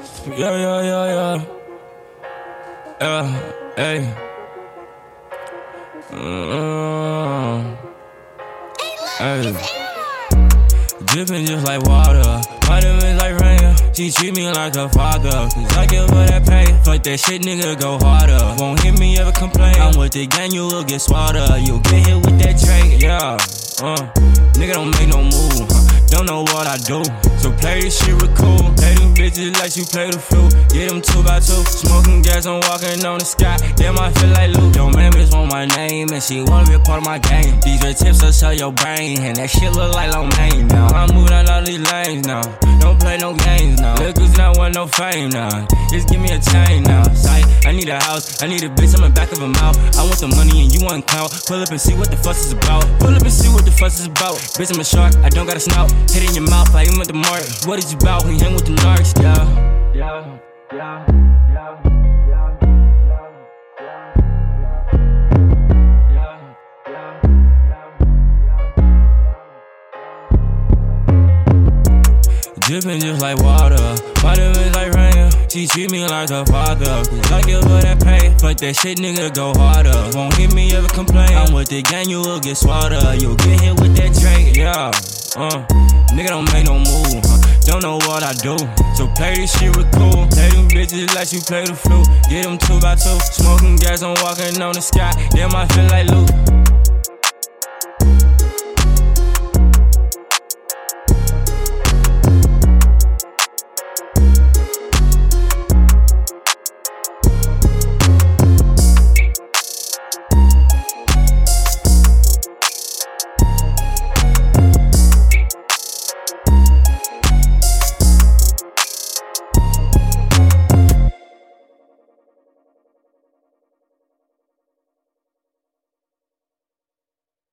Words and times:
Yeah, 0.00 0.56
yeah, 0.56 0.82
yeah, 0.82 1.06
yeah. 1.12 1.44
Yeah, 3.00 3.24
hey. 3.76 4.14
Mm, 6.10 7.76
hey. 9.18 9.52
Dripping 11.04 11.44
just 11.44 11.66
like 11.66 11.82
water. 11.82 12.40
Vitamins 12.64 13.20
like 13.20 13.38
rain. 13.40 13.76
She 13.92 14.10
treat 14.10 14.34
me 14.34 14.50
like 14.50 14.74
a 14.76 14.88
father. 14.88 15.28
Cause 15.30 15.76
I 15.76 15.84
give 15.84 16.08
her 16.08 16.26
that 16.26 16.46
pain. 16.46 16.80
Fuck 16.82 17.02
that 17.02 17.20
shit, 17.20 17.42
nigga, 17.42 17.78
go 17.78 17.98
harder. 17.98 18.40
Won't 18.58 18.80
hear 18.80 18.94
me 18.94 19.18
ever 19.18 19.32
complain. 19.32 19.74
I'm 19.76 19.98
with 19.98 20.12
the 20.12 20.26
gang, 20.26 20.52
you 20.52 20.62
will 20.62 20.84
get 20.84 21.02
smarter. 21.02 21.46
You'll 21.58 21.80
get 21.80 22.06
hit 22.06 22.16
with 22.24 22.39
know 26.30 26.42
what 26.54 26.66
I 26.68 26.76
do. 26.76 27.02
So 27.42 27.50
play 27.50 27.80
this 27.80 27.98
shit 27.98 28.14
with 28.14 28.34
cool. 28.38 28.62
Play 28.78 28.94
them 28.94 29.14
bitches 29.14 29.52
like 29.58 29.74
you 29.76 29.84
play 29.84 30.10
the 30.10 30.18
flute. 30.18 30.54
Get 30.70 30.88
them 30.88 31.02
two 31.02 31.22
by 31.24 31.40
two. 31.40 31.62
Smoking 31.66 32.22
gas, 32.22 32.46
I'm 32.46 32.60
walking 32.70 33.04
on 33.04 33.18
the 33.18 33.24
sky. 33.24 33.56
Damn, 33.74 33.98
I 33.98 34.12
feel 34.12 34.30
like 34.30 34.50
Luke. 34.54 34.69
My 35.50 35.66
name. 35.66 36.08
And 36.10 36.22
she 36.22 36.42
wanna 36.42 36.66
be 36.66 36.74
a 36.74 36.78
part 36.78 37.02
of 37.02 37.04
my 37.04 37.18
game. 37.18 37.58
These 37.60 37.82
red 37.82 37.96
tips 37.96 38.22
will 38.22 38.32
sell 38.32 38.54
your 38.54 38.72
brain. 38.72 39.18
And 39.20 39.36
that 39.36 39.50
shit 39.50 39.74
look 39.74 39.92
like 39.94 40.14
Lo 40.14 40.24
Mein 40.38 40.68
now. 40.68 40.86
I'm 40.88 41.14
moving 41.14 41.34
out 41.34 41.50
all 41.50 41.62
these 41.62 41.82
lanes 41.92 42.26
now. 42.26 42.42
Don't 42.80 42.98
play 42.98 43.18
no 43.18 43.34
games 43.34 43.80
now. 43.80 43.96
Niggas 43.96 44.38
not 44.38 44.56
want 44.56 44.74
no 44.74 44.86
fame 44.86 45.30
now. 45.30 45.66
Just 45.90 46.08
give 46.08 46.20
me 46.20 46.30
a 46.30 46.40
chain 46.40 46.84
now. 46.84 47.02
Sight, 47.12 47.44
I 47.66 47.72
need 47.72 47.88
a 47.88 48.00
house. 48.00 48.42
I 48.42 48.46
need 48.46 48.62
a 48.62 48.70
bitch. 48.70 48.96
I'm 48.96 49.04
in 49.04 49.12
back 49.12 49.32
of 49.32 49.42
a 49.42 49.48
mouth. 49.48 49.76
I 49.98 50.02
want 50.04 50.18
the 50.20 50.28
money 50.28 50.62
and 50.62 50.72
you 50.72 50.84
want 50.84 51.06
clout. 51.06 51.30
Pull 51.46 51.60
up 51.60 51.70
and 51.70 51.80
see 51.80 51.94
what 51.94 52.10
the 52.10 52.16
fuss 52.16 52.46
is 52.46 52.52
about. 52.52 52.84
Pull 53.00 53.14
up 53.14 53.22
and 53.22 53.32
see 53.32 53.48
what 53.48 53.64
the 53.64 53.70
fuss 53.72 54.00
is 54.00 54.06
about. 54.06 54.36
Bitch, 54.56 54.72
I'm 54.72 54.80
a 54.80 54.84
shark. 54.84 55.14
I 55.16 55.28
don't 55.28 55.46
got 55.46 55.56
a 55.56 55.60
snout. 55.60 55.90
Hit 56.10 56.28
in 56.28 56.34
your 56.34 56.48
mouth, 56.48 56.74
I 56.74 56.84
aim 56.84 56.98
with 56.98 57.08
the 57.08 57.14
mark. 57.14 57.42
What 57.66 57.78
is 57.78 57.92
you 57.92 57.98
about? 57.98 58.24
We 58.24 58.38
hang 58.38 58.54
with 58.54 58.66
the 58.66 58.74
narcs. 58.76 59.12
Yeah, 59.20 59.44
yeah, 59.94 60.38
yeah, 60.72 61.09
Dripping 72.70 73.00
just 73.00 73.20
like 73.20 73.36
water, 73.38 73.82
vitamins 74.22 74.76
like 74.76 74.92
rain. 74.92 75.28
She 75.48 75.66
treat 75.66 75.90
me 75.90 76.06
like 76.06 76.30
a 76.30 76.46
father. 76.46 77.02
Cause 77.02 77.32
I 77.32 77.42
give 77.42 77.64
her 77.64 77.80
that 77.82 77.98
pain. 77.98 78.38
Fuck 78.38 78.58
that 78.58 78.76
shit, 78.76 78.98
nigga, 78.98 79.34
go 79.34 79.52
harder. 79.58 79.90
Won't 80.16 80.36
hear 80.36 80.48
me 80.54 80.70
ever 80.70 80.86
complain. 80.86 81.34
I'm 81.34 81.52
with 81.52 81.68
the 81.68 81.82
gang, 81.82 82.08
you 82.08 82.20
will 82.20 82.38
get 82.38 82.56
swatted. 82.56 83.02
You'll 83.20 83.34
get 83.34 83.60
hit 83.60 83.80
with 83.80 83.96
that 83.96 84.14
drink, 84.14 84.54
yeah. 84.54 84.86
Uh, 85.34 85.66
nigga 86.14 86.28
don't 86.28 86.46
make 86.54 86.66
no 86.70 86.78
move. 86.78 87.18
Don't 87.66 87.82
know 87.82 87.98
what 88.06 88.22
I 88.22 88.38
do. 88.38 88.54
So 88.94 89.10
play 89.18 89.34
this 89.34 89.50
shit 89.58 89.76
with 89.76 89.90
cool. 89.90 90.30
Play 90.30 90.54
them 90.54 90.70
bitches 90.70 91.12
like 91.16 91.32
you 91.34 91.40
play 91.40 91.66
the 91.66 91.74
flute. 91.74 92.06
Get 92.30 92.46
them 92.46 92.54
two 92.56 92.78
by 92.78 92.94
two. 92.94 93.18
Smoking 93.34 93.82
gas, 93.82 94.06
I'm 94.06 94.14
walking 94.22 94.62
on 94.62 94.74
the 94.74 94.80
sky. 94.80 95.10
Damn, 95.34 95.50
I 95.58 95.66
feel 95.74 95.90
like 95.90 96.06
Luke. 96.06 96.59